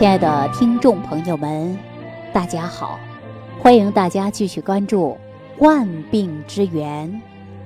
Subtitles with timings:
[0.00, 1.78] 亲爱的听众朋友们，
[2.32, 2.98] 大家好！
[3.60, 5.14] 欢迎大家继续关注
[5.62, 7.06] 《万病之源》，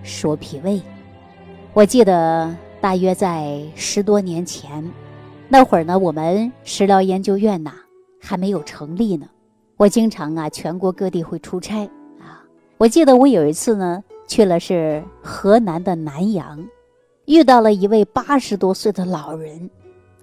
[0.03, 0.83] 说脾胃。
[1.75, 4.85] 我记得大约在十多年前，
[5.49, 7.73] 那会儿呢，我们食疗研究院呐
[8.21, 9.29] 还没有成立呢。
[9.77, 11.85] 我经常啊全国各地会出差
[12.19, 12.43] 啊。
[12.79, 16.67] 我记得我有一次呢去了是河南的南阳，
[17.27, 19.71] 遇到了一位八十多岁的老人。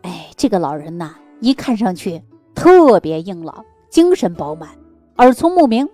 [0.02, 1.16] 哎，这个老人呐。
[1.42, 2.22] 一看上去
[2.54, 4.70] 特别硬朗，精神饱满，
[5.18, 5.90] 耳聪目明。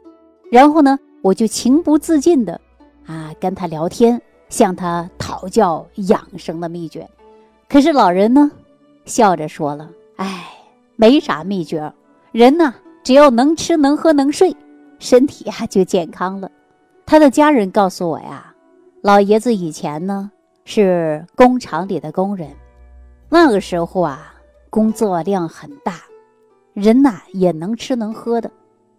[0.52, 2.60] 然后呢，我就情不自禁的
[3.06, 7.10] 啊跟他聊天，向他讨教养生的秘诀。
[7.70, 8.52] 可是老人呢，
[9.06, 10.48] 笑着说了：“哎，
[10.98, 11.92] 没啥秘诀，
[12.34, 14.54] 人呢只要能吃能喝能睡，
[15.00, 16.52] 身体呀就健康了。”
[17.06, 18.54] 他的家人告诉我呀，
[19.02, 20.30] 老爷子以前呢
[20.66, 22.50] 是工厂里的工人，
[23.30, 24.34] 那个时候啊。
[24.70, 26.02] 工作量很大，
[26.74, 28.52] 人呐也能吃能喝的，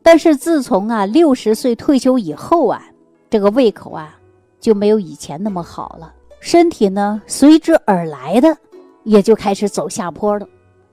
[0.03, 2.83] 但是自从啊六十岁退休以后啊，
[3.31, 4.17] 这个胃口啊
[4.59, 8.57] 就没有以前那么好了，身体呢随之而来的
[9.05, 10.47] 也就开始走下坡了。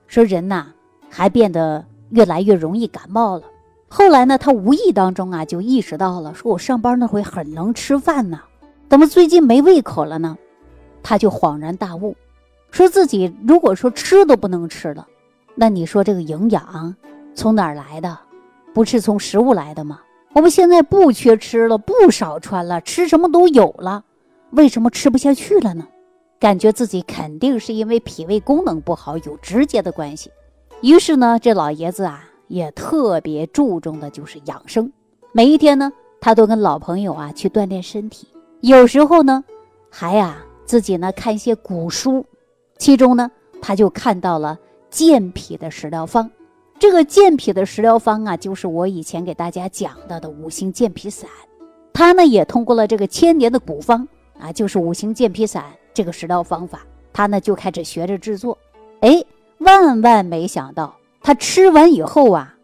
[0.06, 0.66] 说人呐
[1.10, 3.42] 还变得越来越容易感冒了。
[3.88, 8.40] 后来呢，他无意当中啊就意识到了，说我上班那会很能吃饭呢，
[8.88, 10.36] 怎么最近没胃口了呢？
[11.02, 12.14] 他就恍然大悟。
[12.70, 15.06] 说自己如果说吃都不能吃了，
[15.54, 16.94] 那你说这个营养
[17.34, 18.18] 从哪儿来的？
[18.74, 20.00] 不是从食物来的吗？
[20.34, 24.04] 我们现在不缺吃了，不少穿了，吃什么都有了，
[24.50, 25.86] 为什么吃不下去了呢？
[26.38, 30.30] 感觉自己肯定是因为脾胃功能不好有直接的关系。
[30.82, 34.92] 于是呢，这老爷子啊也特别注重的就是养生，
[35.32, 38.28] 每一天呢他都跟老朋友啊去锻炼身体，
[38.60, 39.42] 有时候呢
[39.90, 40.36] 还呀
[40.66, 42.26] 自己呢看一些古书。
[42.78, 44.58] 其中呢，他就看到了
[44.90, 46.30] 健脾的食疗方。
[46.78, 51.28] 这个健脾的食疗方啊，就是我以前给大家讲到的五行健脾散。
[51.92, 54.06] 他呢也通过了这个千年的古方
[54.38, 55.64] 啊，就是五行健脾散
[55.94, 56.82] 这个食疗方法，
[57.14, 58.58] 他呢就开始学着制作。
[59.00, 59.24] 哎，
[59.58, 62.54] 万万没想到，他吃完以后啊，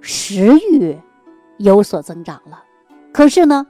[0.00, 0.98] 食欲
[1.58, 2.60] 有所增长了。
[3.12, 3.64] 可是呢，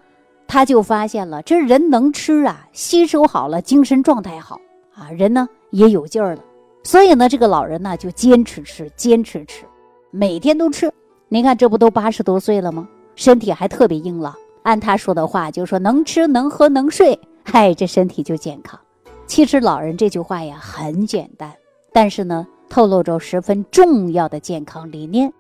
[0.49, 4.59] 他就发现了，这人能吃啊，吸收好了，精神状态好
[4.95, 5.47] 啊，人呢。
[5.73, 6.45] 也有劲儿了，
[6.85, 9.65] 所以呢，这个老人呢就坚持吃，坚持吃，
[10.11, 10.93] 每天都吃。
[11.29, 12.87] 您看，这不都八十多岁了吗？
[13.17, 14.35] 身体还特别硬朗。
[14.63, 18.79] 按他说的话，就说能吃能喝能睡，嗨，这身体就健康。
[19.27, 21.51] 其实老人这句话呀很简单，
[21.91, 25.33] 但是呢，透露着十分重要的健康理念。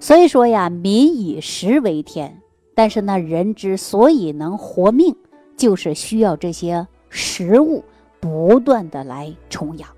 [0.00, 2.42] 所以说呀，民以食为天，
[2.74, 5.14] 但是呢，人之所以能活命，
[5.56, 7.84] 就是需要这些食物。
[8.20, 9.88] 不断的来重养，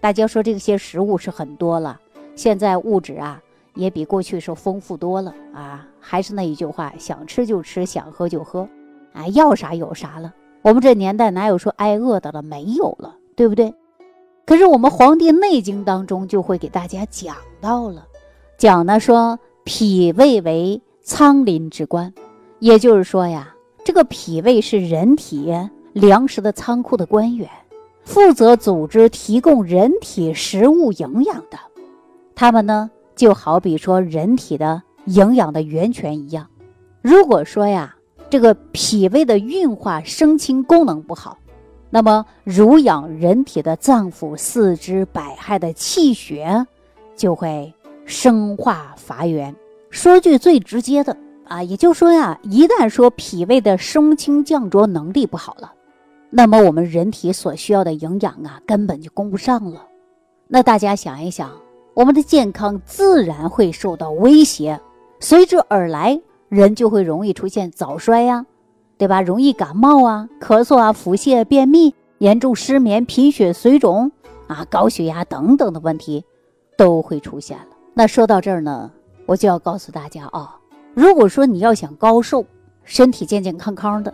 [0.00, 2.00] 大家说这些食物是很多了，
[2.34, 3.40] 现在物质啊
[3.74, 5.86] 也比过去是丰富多了啊。
[6.00, 8.66] 还是那一句话，想吃就吃，想喝就喝，
[9.12, 10.32] 啊，要啥有啥了。
[10.62, 12.42] 我们这年代哪有说挨饿的了？
[12.42, 13.74] 没有了，对不对？
[14.46, 18.06] 可是我们《黄帝内经》当中就会给大家讲到了，
[18.56, 22.12] 讲呢说脾胃为仓廪之官，
[22.58, 25.54] 也就是说呀，这个脾胃是人体
[25.92, 27.48] 粮食的仓库的官员。
[28.08, 31.58] 负责组织提供人体食物营养的，
[32.34, 36.48] 他们呢就好比说人体的营养的源泉一样。
[37.02, 37.94] 如果说呀，
[38.30, 41.36] 这个脾胃的运化生清功能不好，
[41.90, 46.66] 那么濡养人体的脏腑、四肢、百骸的气血
[47.14, 47.70] 就会
[48.06, 49.54] 生化乏源。
[49.90, 51.14] 说句最直接的
[51.44, 55.74] 啊，也就是说呀，一旦说脾胃的生清降浊能力不好了。
[56.30, 59.86] 那么我们人体所需要的营养啊，根本就供不上了。
[60.46, 61.50] 那大家想一想，
[61.94, 64.78] 我们的健康自然会受到威胁，
[65.20, 68.44] 随之而来，人就会容易出现早衰呀，
[68.98, 69.22] 对吧？
[69.22, 74.12] 容易感冒啊、咳嗽啊、腹泻、便秘、严重失眠、贫血、水肿
[74.48, 76.22] 啊、高血压等等的问题
[76.76, 77.76] 都会出现了。
[77.94, 78.90] 那说到这儿呢，
[79.24, 80.58] 我就要告诉大家啊，
[80.92, 82.44] 如果说你要想高寿、
[82.84, 84.12] 身体健健康康的，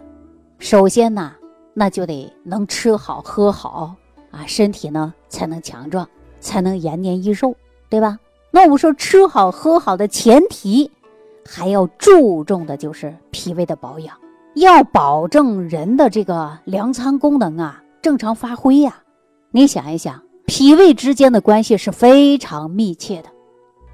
[0.60, 1.32] 首先呢。
[1.74, 3.96] 那就得能吃好喝好
[4.30, 6.08] 啊，身体呢才能强壮，
[6.40, 7.54] 才能延年益寿，
[7.88, 8.18] 对吧？
[8.52, 10.88] 那我们说吃好喝好的前提，
[11.44, 14.16] 还要注重的就是脾胃的保养，
[14.54, 19.02] 要保证人的这个粮仓功能啊正常发挥呀。
[19.50, 23.28] 你想一想，脾胃之间的关系是非常密切的，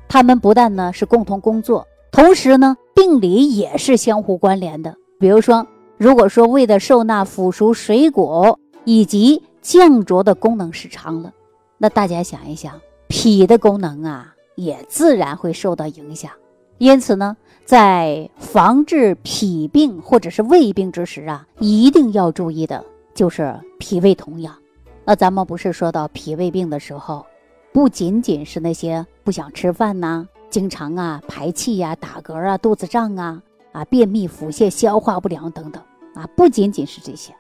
[0.06, 4.94] 他们不但呢是共同工作，同时呢病理也是相互关联的。
[5.19, 5.67] 比如说。
[6.00, 11.31] 如果说胃的受纳腐熟水果以及降浊的功能失常了，
[11.76, 16.31] 那大家想一想，脾的功能啊也自然会受到影响。
[16.79, 17.37] 因此呢，
[17.67, 22.82] 在防治脾病或者是胃病之时啊，一定要注意的
[23.12, 24.56] 就是脾胃同养。
[25.05, 27.26] 那咱们不是说到脾胃病的时候，
[27.75, 33.43] 不仅仅是那些不想吃饭呐，经常啊排气呀、打嗝啊、肚子胀啊、
[33.73, 35.82] 啊便秘、腹泻、消化不良等等
[36.15, 37.35] 啊，不仅仅是这些，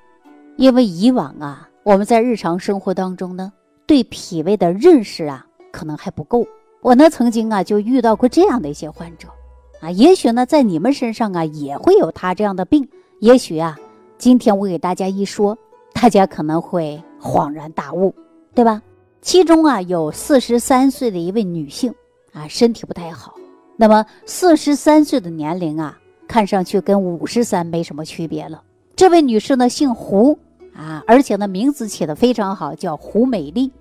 [0.56, 3.52] 因为以往啊我们在日常生活当中呢，
[3.86, 6.46] 对脾胃的认识啊可能还不够。
[6.80, 9.28] 我呢曾经啊就遇到过这样的一些患者，
[9.80, 12.88] 啊，也许呢在你们身上啊也会有他这样的病，
[13.20, 13.78] 也许啊
[14.16, 15.56] 今天我给大家一说，
[15.92, 18.14] 大家可能会恍然大悟，
[18.54, 18.82] 对吧？
[19.20, 21.94] 其中啊有四十三岁的一位女性
[22.32, 23.34] 啊身体不太好，
[23.76, 25.98] 那么四十三岁的年龄啊
[26.30, 28.62] 看上去跟五十三没什么区别了。
[28.94, 30.38] 这位女士呢姓胡
[30.76, 33.72] 啊，而且呢名字起的非常好，叫胡美丽，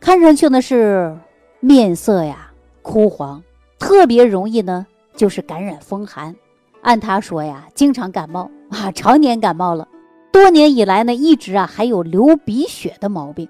[0.00, 1.14] 看上去呢是。
[1.62, 2.50] 面色呀
[2.80, 3.42] 枯黄，
[3.78, 6.34] 特别容易呢，就是感染风寒。
[6.80, 9.86] 按他说呀，经常感冒啊，常年感冒了，
[10.32, 13.46] 多年以来呢，一直啊还有流鼻血的毛病。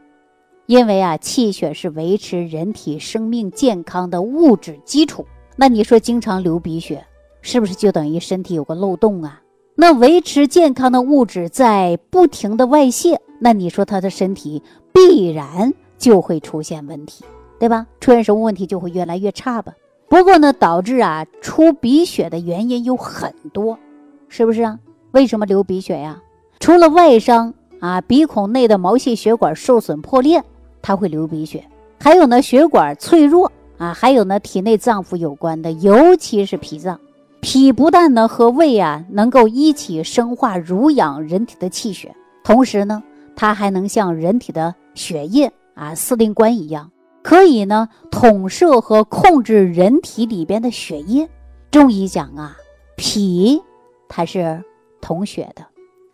[0.67, 5.25] 因为啊，气血是维持人体生命健康的物质基础。
[5.55, 7.07] 那你说经常流鼻血，
[7.43, 9.43] 是不是就等于身体有个漏洞啊？
[9.75, 17.25] 那维持健康的物质在不停的外泄，那你说他的身体必然就会出现问题。
[17.59, 17.87] 对吧？
[18.01, 19.75] 出现什么问题就会越来越差吧。
[20.09, 23.79] 不过呢，导致啊出鼻血的原因有很多，
[24.31, 24.79] 是不是啊？
[25.11, 26.23] 为什么流鼻血呀？
[26.59, 30.43] 除了外伤啊，鼻孔内的毛细血管受损破裂，
[30.81, 31.63] 它会流鼻血。
[32.01, 36.99] 还有呢，血管脆弱啊，还有呢，体内脏腑有关的，尤其是脾脏。
[37.41, 42.15] 脾不但呢和胃啊能够一起生化濡养人体的气血，
[42.45, 43.03] 同时呢，
[43.35, 46.91] 它还能像人体的血液啊司令官一样。
[47.23, 51.29] 可以呢，统摄和控制人体里边的血液。
[51.71, 52.57] 中医讲啊，
[52.97, 53.61] 脾
[54.09, 54.63] 它是
[55.01, 55.63] 统血的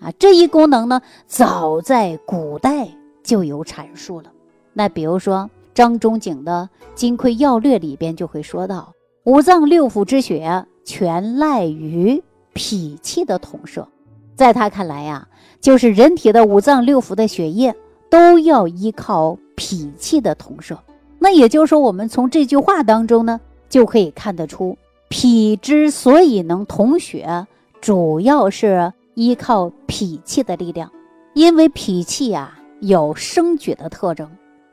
[0.01, 2.89] 啊，这一功能呢，早在古代
[3.23, 4.31] 就有阐述了。
[4.73, 8.93] 那比如说张仲景的《金匮要略》里边就会说到，
[9.25, 12.23] 五脏六腑之血全赖于
[12.55, 13.87] 脾气的统摄。
[14.35, 15.29] 在他看来呀，
[15.61, 17.75] 就是人体的五脏六腑的血液
[18.09, 20.79] 都要依靠脾气的统摄。
[21.19, 24.77] 那也就是说，我们从这句话当中呢，就可以看得出，
[25.09, 27.47] 脾之所以能统血，
[27.81, 30.91] 主要是依靠脾气的力量。
[31.33, 34.31] 因为脾气呀有生举的特征，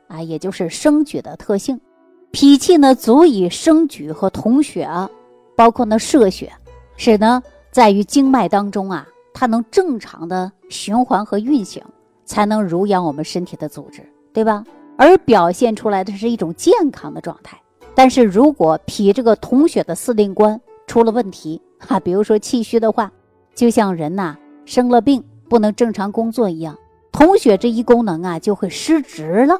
[0.07, 1.79] 啊，也就是生举的特性。
[2.31, 4.89] 脾气呢足以生举和统血，
[5.55, 6.51] 包括呢摄血，
[6.97, 7.41] 使呢
[7.71, 11.83] 在于经脉当中啊，它能正常的循环和运行，
[12.25, 14.01] 才能濡养我们身体的组织，
[14.33, 14.63] 对吧？
[14.95, 17.59] 而表现出来的是一种健康的状态，
[17.95, 23.11] 但是如果脾这个统血的司令官出了问题，哈，比如说气虚的话，
[23.55, 26.77] 就像人呐生了病不能正常工作一样，
[27.11, 29.59] 统血这一功能啊就会失职了，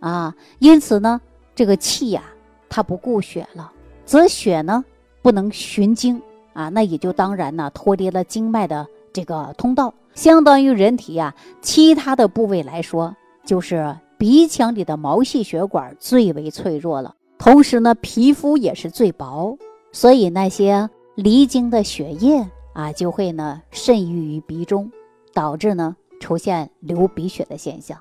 [0.00, 1.20] 啊，因此呢，
[1.54, 2.22] 这个气呀
[2.70, 3.70] 它不顾血了，
[4.06, 4.82] 则血呢
[5.22, 6.20] 不能循经
[6.52, 13.96] 啊，那也就当然呢脱离了经脉的这个通道，相当于人体呀其他的部位来说就是。
[14.20, 19.56] 鼻腔里的毛细血管最为脆弱了，同时呢，皮肤也是最薄，
[19.92, 24.92] 所以那些离经的血液啊，就会呢渗溢于鼻中，
[25.32, 27.98] 导致呢出现流鼻血的现象。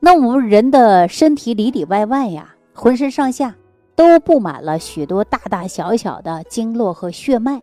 [0.00, 3.54] 那我们人的身体里里外外呀，浑身上下
[3.98, 7.60] 都布满了许多大大小小的经络和血脉。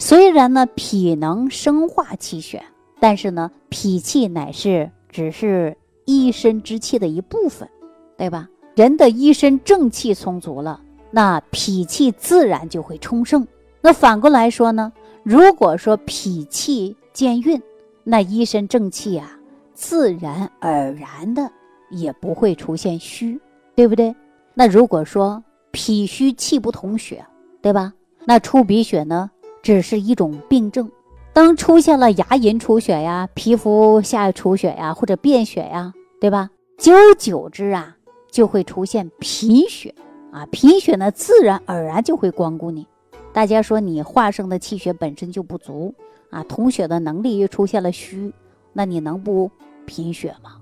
[0.00, 2.60] 虽然呢脾能生化气血，
[2.98, 5.76] 但是呢脾气乃是只是。
[6.06, 7.68] 一身之气的一部分，
[8.16, 8.48] 对吧？
[8.74, 10.80] 人的一身正气充足了，
[11.12, 13.46] 那脾气自然就会充盛。
[13.80, 14.92] 那反过来说呢？
[15.22, 17.62] 如果说脾气健运，
[18.02, 19.38] 那一身正气啊，
[19.72, 21.48] 自然而然的
[21.90, 23.40] 也不会出现虚，
[23.76, 24.12] 对不对？
[24.52, 25.40] 那如果说
[25.72, 27.24] 脾虚气不统血，
[27.62, 27.92] 对吧？
[28.24, 29.30] 那出鼻血呢，
[29.62, 30.90] 只是一种病症。
[31.32, 35.92] 当出现了牙龈出血呀、皮肤下出血呀，或者便血呀。
[36.20, 36.50] 对吧？
[36.76, 37.96] 久而久之啊，
[38.30, 39.94] 就会出现贫血
[40.30, 42.86] 啊，贫血呢，自然而然就会光顾你。
[43.32, 45.94] 大家说你化生的气血本身就不足
[46.28, 48.30] 啊，统血的能力又出现了虚，
[48.74, 49.50] 那你能不
[49.86, 50.56] 贫血吗？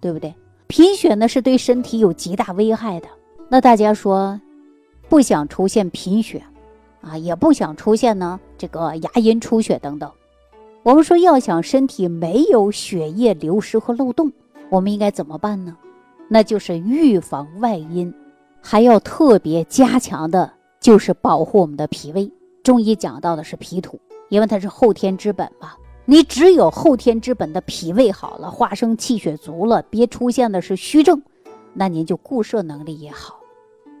[0.00, 0.34] 对不对？
[0.66, 3.06] 贫血呢是对身体有极大危害的。
[3.48, 4.40] 那大家说，
[5.14, 6.42] 不想出现贫血
[7.00, 10.10] 啊，也不想出现呢这个牙龈出血等等。
[10.82, 14.32] 我们说要想身体没有血液流失和漏洞。
[14.70, 15.76] 我们应该怎么办呢？
[16.26, 18.12] 那就是预防外因，
[18.60, 22.28] 还要特别加强的就是保护我们的脾胃。
[22.64, 25.74] 中医讲到的是脾土，因为它是后天之本嘛。
[26.06, 31.22] 你只有后天之本的脾胃好了，化生气血足了，别出现的是虚症，
[31.72, 33.38] 那您就固摄能力也好，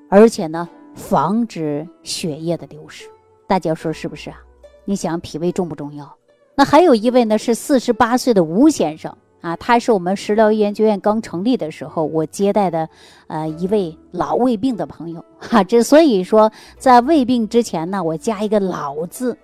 [0.08, 3.04] 而且呢，防止血液的流失。
[3.46, 4.40] 大家说是不是啊？
[4.84, 6.14] 你想脾胃重不重要？
[6.54, 12.88] 那还有一位呢，是四十八岁的吴先生啊，他是我们食疗研究院刚成立的时候我接待的，
[13.26, 15.62] 呃，一位老胃病的朋友哈。
[15.64, 19.36] 之所以说，在胃病之前呢，我加一个老字，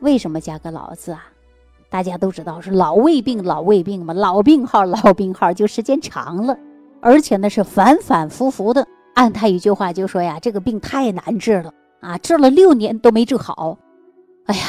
[0.00, 1.26] 为什么加个老字啊？
[1.90, 6.56] 大家都知道是老胃病，老胃病嘛，老病号，老病号，就时间长了，
[7.00, 8.86] 而且呢是反反复复的。
[9.18, 13.76] 按他一句话就说呀，这个病太难治了啊，治了六年都没治好。
[14.46, 14.62] 哎呀，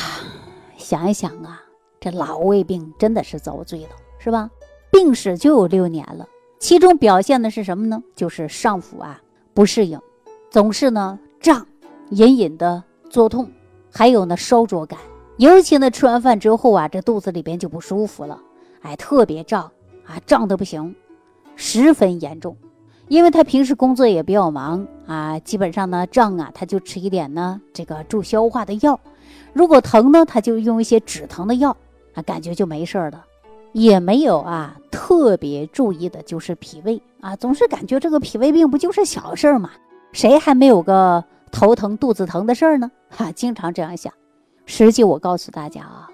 [0.76, 1.62] 想一想啊，
[2.00, 4.50] 这老胃病真的是遭罪了，是吧？
[4.92, 6.28] 病史就有六年了，
[6.58, 8.02] 其中表现的是什么呢？
[8.16, 9.22] 就是上腹啊
[9.54, 10.02] 不适应，
[10.50, 11.68] 总是呢胀，
[12.10, 13.52] 隐隐的作痛，
[13.92, 14.98] 还有呢烧灼感。
[15.38, 18.42] 尤其呢，吃完饭之后啊，这肚子里边就不舒服了，
[18.82, 19.72] 哎，特别胀
[20.08, 20.96] 啊，胀得不行，
[21.56, 22.58] 十分严重。
[23.10, 28.98] 因为他平时工作也比较忙啊，基本上呢胀啊，他就吃一点呢这个助消化的药；
[29.52, 31.76] 如果疼呢，他就用一些止疼的药
[32.14, 33.26] 啊，感觉就没事儿了，
[33.74, 39.72] 也没有啊特别注意的就是脾胃啊，总是感觉这个脾胃病不就是小事儿嘛，
[40.12, 42.92] 谁还没有个头疼肚子疼的事儿呢？
[43.10, 44.14] 哈，经常这样想。
[44.68, 46.08] 实际我告诉大家啊，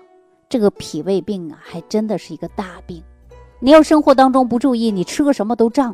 [0.48, 3.04] 这个脾胃病啊，还真的是一个大病。
[3.60, 5.94] 你要生活当中不注意，你吃个什么都胀，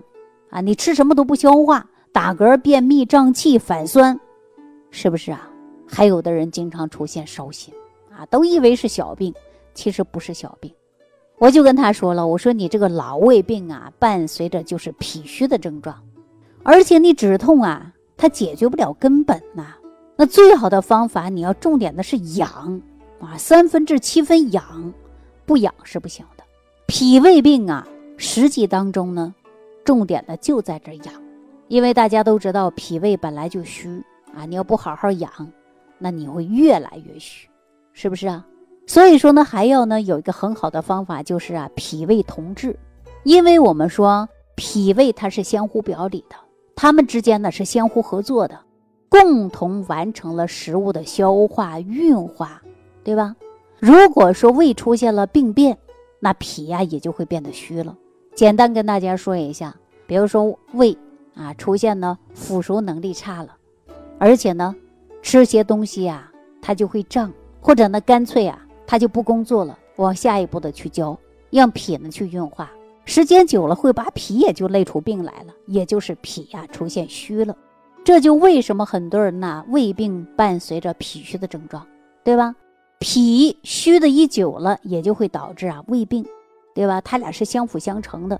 [0.51, 4.19] 啊，你吃什么都不消化，打嗝、便秘、胀气、反酸，
[4.91, 5.49] 是不是啊？
[5.87, 7.73] 还有的人经常出现烧心，
[8.11, 9.33] 啊，都以为是小病，
[9.73, 10.71] 其实不是小病。
[11.37, 15.95] 我就跟他说了，我说你这个老胃病啊，伴随着就是脾虚的症状，
[16.63, 19.75] 而且你止痛啊，它解决不了根本呐。
[20.17, 22.81] 那最好的方法，你要重点的是养
[23.19, 24.93] 啊，三分治七分养，
[25.45, 26.43] 不养是不行的。
[26.85, 29.33] 脾胃病啊，实际当中呢，
[29.83, 31.13] 重点呢就在这养，
[31.67, 34.03] 因为大家都知道脾胃本来就虚
[34.35, 35.31] 啊，你要不好好养，
[35.97, 37.47] 那你会越来越虚，
[37.93, 38.45] 是不是啊？
[38.87, 42.77] 所以说呢，还要呢有一个很好的方法，就是啊，脾胃同治，
[43.23, 46.35] 因为我们说脾胃它是相互表里的，
[46.75, 48.59] 它们之间呢是相互合作的。
[49.09, 52.61] 共同完成了食物的消化运化，
[53.03, 53.35] 对吧？
[53.77, 55.77] 如果说胃出现了病变，
[56.21, 57.93] 那脾呀也就会变得虚了。
[58.33, 59.75] 简单跟大家说一下，
[60.07, 60.97] 比如说胃
[61.35, 63.55] 啊出现呢腐熟能力差了，
[64.17, 64.75] 而且呢
[65.21, 71.17] 吃些东西呀它就会胀，或者呢干脆啊它就不工作了，往下一步的去浇，
[71.49, 72.71] 让脾呢去运化，
[73.05, 77.55] 时间久了会把脾也就累出病来了，也就是脾呀出现虚了。
[78.03, 81.85] 这就为什么很多人呐胃病伴随着脾虚的症状，
[82.23, 82.55] 对吧？
[82.97, 86.25] 脾虚的一久了，也就会导致啊胃病，
[86.73, 87.01] 对吧？
[87.01, 88.39] 它俩是相辅相成的，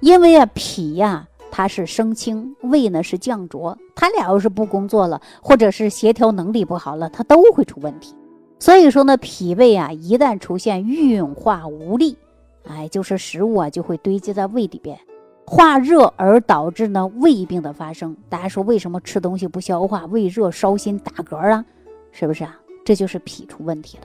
[0.00, 8.14] 因为啊脾呀它是升清，胃呢是降浊，它俩要是不工作了，或者是协调能力不好了，它都会出问题。
[8.58, 12.16] 所以说呢，脾胃啊一旦出现运化无力，
[12.68, 14.98] 哎，就是食物啊就会堆积在胃里边。
[15.46, 21.64] 化热而导致呢胃病的发生，大家说为什么吃东西不消化，胃热烧心打嗝啊？
[22.12, 22.58] 是不是啊？
[22.84, 24.04] 这就是脾出问题了。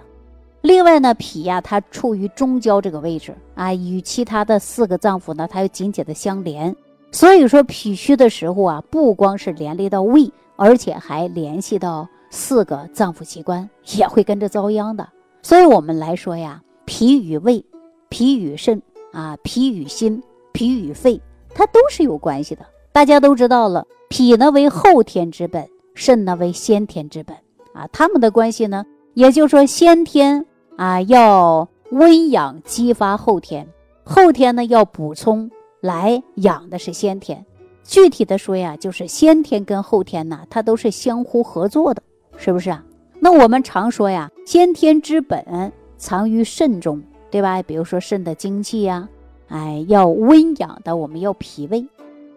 [0.62, 6.75] 另外呢，脾呀它处于中焦这个位置啊，与其他的四个脏腑呢，它又紧紧的相连。
[7.12, 15.08] 所以说脾虚的时候啊，不光是连累到胃，而且还联系到四个脏腑器官，也会跟着遭殃的。
[15.42, 17.63] 所以我们来说呀，脾与胃、
[18.10, 18.82] 脾与肾
[19.13, 21.20] 啊、脾与心、脾与肺。
[21.56, 23.86] 它都是有关系的，大家都知道了。
[24.10, 27.36] 脾呢为后天之本，肾呢为先天之本
[27.74, 27.88] 啊。
[27.92, 30.46] 它们的关系呢，也就是说先天
[30.78, 33.68] 啊要温养激发后天，
[34.04, 35.50] 后天呢要补充
[35.82, 37.46] 来养的是先天。
[37.84, 42.01] 具体的说呀，就是先天跟后天呢，它都是相互合作的，
[42.38, 42.84] 是不是啊？
[43.20, 47.01] 那我们常说呀，先天之本藏于肾中，
[47.32, 47.62] 对吧？
[47.63, 49.10] 比如说肾的精气呀。
[49.48, 51.84] 哎，要温养的，我们要脾胃。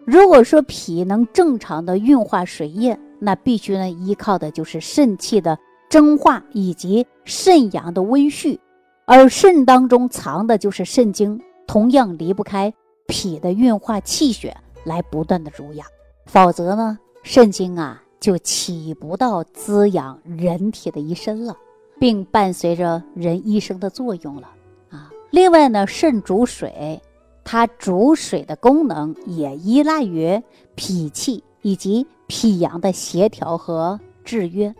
[0.03, 5.55] 如果说脾能正常的运化水液，那必须呢依靠的就是肾气的
[5.93, 8.57] 蒸化以及肾阳的温煦，
[9.05, 12.73] 而肾当中藏的就是肾精，同样离不开
[13.05, 15.85] 脾的运化气血来不断的濡养，
[16.25, 21.55] 否则呢，肾精啊就起不到滋养人体的一身了，
[21.99, 24.49] 并伴随着人一生的作用了
[24.89, 25.11] 啊。
[25.29, 26.99] 另外呢，肾主水，
[27.43, 30.41] 它主水的功能也依赖于
[30.73, 34.73] 脾气以及脾阳的协调和制约。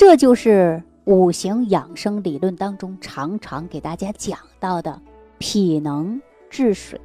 [0.00, 4.98] 这就是五行养生理论当中常常给大家讲到的
[5.36, 6.98] 脾能治水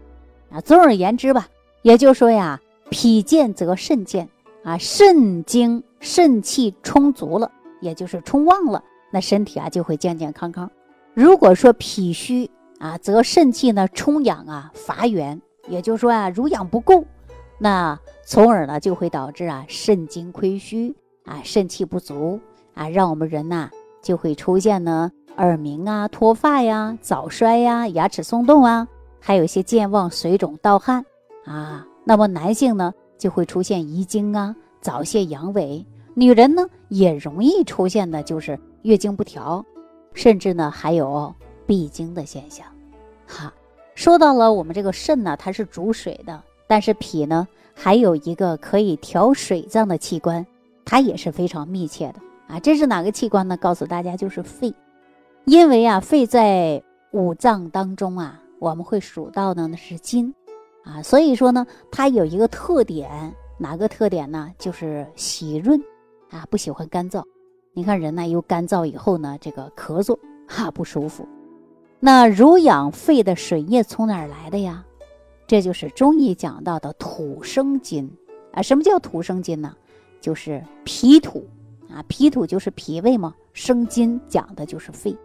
[0.49, 0.61] 啊。
[0.61, 1.49] 总而言之吧，
[1.81, 4.29] 也就是说呀，脾健则肾健
[4.63, 10.71] 啊，肾精肾气充足了，也就是充旺了，那身体啊就会健健康康。
[11.13, 12.49] 如果说脾虚
[12.79, 17.03] 啊，则肾气呢充养啊乏源，也就是说啊濡养不够，
[17.59, 22.39] 那从而呢就会导致啊肾精亏虚啊肾气不足。
[22.75, 23.69] 啊，让我们人呐
[24.01, 28.87] 就会出现呢耳鸣啊、脱发呀、早衰呀、牙齿松动啊，
[29.19, 31.03] 还有一些健忘、水肿、盗汗
[31.45, 31.87] 啊。
[32.03, 39.65] 那么男性呢就会出现遗精啊、早泄、阳痿；女人呢也容易出现的就是月经不调，
[40.13, 41.33] 甚至呢还有
[41.65, 42.65] 闭经的现象。
[43.25, 43.51] 哈，
[43.95, 50.45] 说到了我们这个肾呢，它是主水的，但是脾呢还有一个可以调水脏的器官，
[50.85, 52.15] 它也是非常密切的。
[52.47, 53.57] 啊，这是哪个器官呢？
[53.57, 54.73] 告诉大家，就是肺。
[55.45, 60.33] 因为啊，肺在五脏当中啊，我们会数到的呢是金，
[60.83, 64.51] 啊，所以说呢，它有一个特点，哪个特点呢？
[64.57, 65.79] 就是喜润，
[66.29, 67.23] 啊，不喜欢干燥。
[67.73, 71.27] 你看人呢，又干燥以后呢，这个咳嗽哈不舒服。
[71.99, 74.85] 那濡养肺的水液从哪儿来的呀？
[75.47, 78.11] 这就是中医讲到的土生金
[78.51, 78.61] 啊。
[78.61, 79.75] 什么叫土生金呢？
[80.19, 81.45] 就是脾土。
[81.95, 85.15] 啊，脾土就是脾胃嘛，生津讲的就是肺，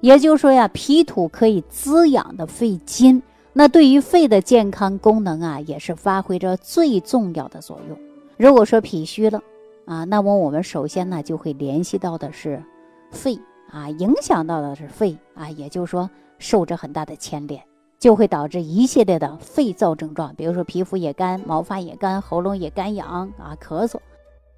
[0.00, 3.20] 也就是说呀，脾土可以滋养的肺经，
[3.52, 7.98] 那对于肺的健康功能啊，也是发挥着最重要的作用。
[8.36, 9.42] 如果说脾虚了
[9.84, 12.62] 啊，那么我们首先呢就会联系到的是
[13.10, 13.36] 肺
[13.72, 17.60] 啊，影响到的是肺啊，也就是说受着很大的牵连，
[17.98, 23.96] 就会导致一系列的肺燥症状，比如说皮肤也干、毛发也干、喉咙也干痒啊、咳嗽。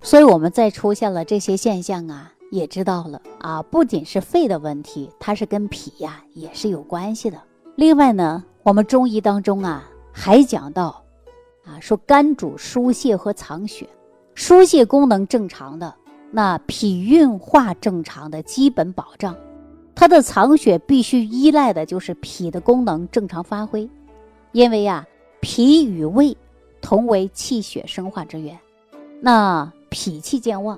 [0.05, 7.41] 所以我们在出现了这些现象啊，也知道了啊，不仅是肺的问题，它是跟脾呀也是有关系的。
[7.75, 11.03] 另外呢，我们中医当中啊还讲到，
[11.65, 13.89] 啊说肝主疏泄和藏血，
[14.35, 15.95] 疏泄功能正常的，
[16.31, 19.35] 那脾运化正常的基本保障，
[19.95, 23.89] 它的藏血必须依赖的就是脾的功能正常发挥，
[24.53, 25.07] 因为呀，
[25.41, 26.37] 脾与胃
[26.83, 28.55] 同为气血生化之源，
[29.19, 29.73] 那。
[29.95, 30.77] 脾气健旺，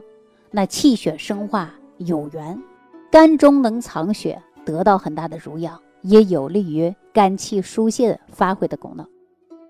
[0.51, 2.63] 那气血生化有源，
[3.11, 9.09] 肝中能藏血，得到很大的濡养，也有利于肝气疏泄发挥的功能。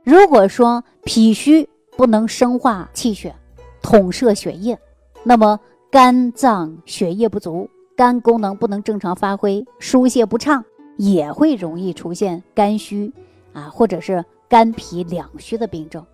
[0.02, 3.32] 如果说脾虚不能生化气血，
[3.80, 4.76] 统摄血液，
[5.22, 5.60] 那么
[5.92, 10.64] 肝脏血液不足，肝功能不能正常发挥，疏泄不畅，
[10.96, 13.12] 也会容易出现肝虚
[13.52, 16.04] 啊，或者是肝脾两虚的病症。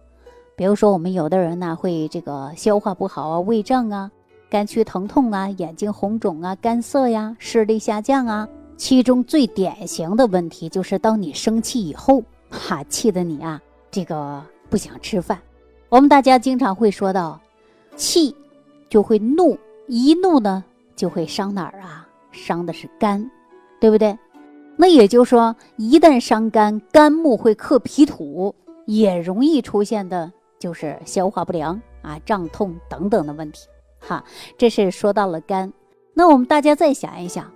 [0.54, 4.10] 比如说，我们有的人呢会这个消化不好啊，胃胀啊，
[4.50, 8.48] 肝区疼痛啊，眼睛红肿啊，干涩呀，视力下降啊。
[8.76, 13.60] 其中最典型的问题就是，当你生气以后，哈，气得你啊，
[13.90, 15.40] 这个不想吃饭。
[15.88, 17.40] 我们大家经常会说到，
[17.96, 18.34] 气
[18.88, 20.62] 就会怒，一怒呢
[20.96, 22.06] 就会伤哪儿啊？
[22.30, 23.30] 伤的是肝，
[23.80, 24.18] 对不对？
[24.76, 28.54] 那也就是说，一旦伤肝，肝木会克脾土，
[28.86, 30.32] 也容易出现的。
[30.62, 33.66] 就是消化不良啊、胀痛等等的问题，
[33.98, 34.24] 哈，
[34.56, 35.72] 这是说到了肝。
[36.14, 37.50] 那我们大家再想一想，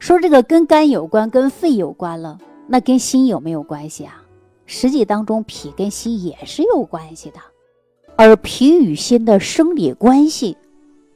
[0.00, 4.24] 说这个跟肝有关、跟肺有关了，那跟心有没有关系啊？
[4.66, 7.38] 实际当中，脾跟心也是有关系的。
[8.16, 10.56] 而脾与心的生理关系，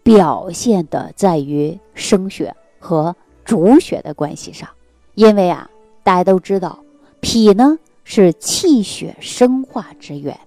[0.05, 4.69] 表现的在于生血和主血的关系上。
[5.17, 5.69] 因为啊，
[6.05, 6.79] 大家都知道，
[7.21, 10.39] 脾呢是气血生化之源。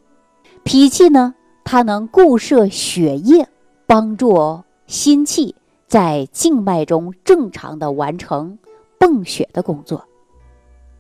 [0.66, 3.48] 脾气呢，它能固摄血液，
[3.86, 8.58] 帮助心气在静脉中正常的完成
[8.98, 10.04] 泵血的工作。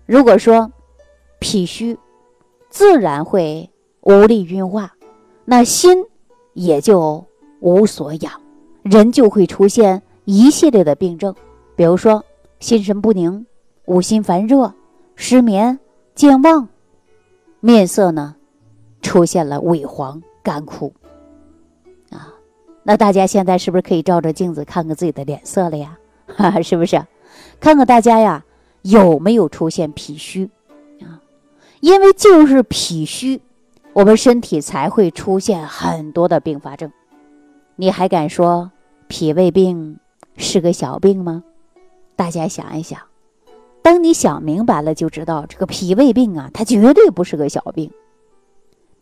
[0.06, 0.72] 如果说
[1.40, 1.98] 脾虚，
[2.70, 3.68] 自然会
[4.02, 4.94] 无力运化，
[5.46, 6.06] 那心
[6.54, 7.26] 也就
[7.60, 8.32] 无所养，
[8.84, 11.34] 人就会出现一系列的病症，
[11.76, 12.24] 比如说
[12.60, 13.44] 心神不宁、
[13.86, 14.72] 五心烦热、
[15.16, 15.80] 失眠、
[16.14, 16.70] 健忘，
[17.62, 18.36] 面色呢。
[19.06, 20.92] 出现了萎黄、干枯，
[22.10, 22.34] 啊，
[22.82, 26.00] 那大家现在是不是可以照着镜子看看自己的脸色了呀？
[26.26, 27.06] 哈哈，是不是？
[27.60, 28.44] 看看大家呀
[28.82, 30.50] 有没有出现脾虚
[31.02, 31.22] 啊？
[31.82, 33.42] 因为就是脾虚，
[33.94, 36.92] 我们身体才会出现很多的并发症。
[37.76, 38.72] 你还敢说
[39.08, 40.00] 脾胃病
[40.36, 41.44] 是个小病吗？
[42.16, 43.00] 大家想一想，
[43.84, 47.92] 当你想明白了，就知道这个脾胃病啊，它绝对不是个小病。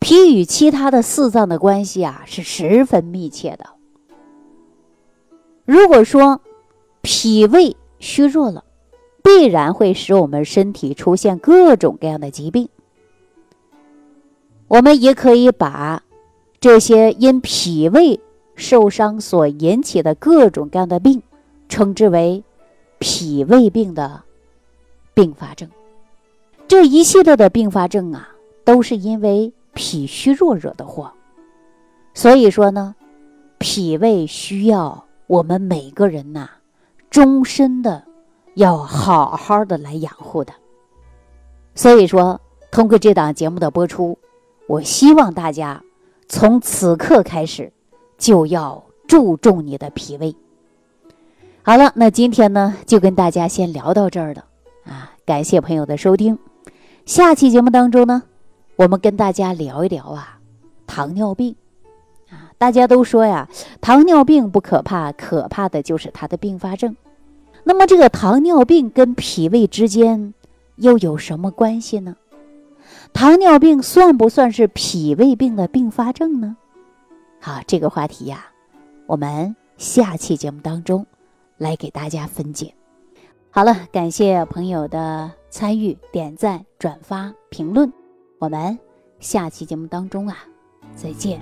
[0.03, 3.67] 脾与其他的四脏的关系啊是十分密切的。
[5.63, 6.41] 如果说
[7.01, 8.65] 脾胃虚弱了，
[9.23, 12.67] 必然会使我们身体出现各种各样的疾病。
[14.67, 16.03] 我们也可以把
[16.59, 18.19] 这些因脾胃
[18.55, 21.21] 受伤所引起的各种各样的病，
[21.69, 22.43] 称之为
[22.99, 24.23] 脾胃病的
[25.13, 25.69] 并发症。
[26.67, 28.35] 这一系列的并发症啊，
[28.65, 31.11] 都是因为脾虚弱惹的祸。
[32.13, 32.95] 所以说呢，
[33.57, 36.49] 脾胃需要我们每个人呐，
[37.09, 38.03] 终身的
[38.55, 40.53] 要好好的来养护的。
[41.75, 42.39] 所以说，
[42.71, 44.17] 通过这档节目的播出。
[44.65, 45.83] 我希望大家
[46.29, 47.73] 从此刻开始
[48.17, 50.33] 就要注重你的脾胃。
[51.63, 54.45] 好了，那今天呢就跟大家先聊到这儿了
[54.85, 55.11] 啊！
[55.25, 56.39] 感谢朋友的收听。
[57.05, 58.23] 下期节目当中呢，
[58.75, 60.39] 我们跟大家聊一聊啊
[60.87, 61.55] 糖尿病
[62.29, 62.51] 啊。
[62.57, 63.47] 大家都说呀，
[63.81, 66.95] 糖尿病不可怕，可怕的就是它的并发症。
[67.63, 70.33] 那么这个糖尿病跟脾胃之间
[70.75, 72.15] 又有什么关系呢？
[73.13, 76.57] 糖尿病算不算是脾胃病的并发症呢？
[77.39, 78.47] 好，这个话题呀，
[79.05, 81.05] 我们下期节目当中
[81.57, 82.73] 来给大家分解。
[83.51, 87.91] 好了，感谢朋友的参与、点赞、转发、评论，
[88.43, 88.77] 我们
[89.21, 90.35] 下期节目当中啊，
[90.93, 91.39] 再见。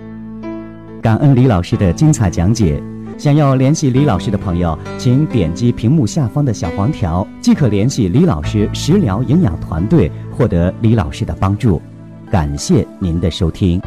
[1.01, 2.79] 感恩李老师的精彩讲解。
[3.17, 11.81] 想要联系李老师的朋友，请点击屏幕下方的小黄条，即可联系李老师食疗营养团队，获得李老师的帮助。
[12.29, 13.81] 感谢您的收听。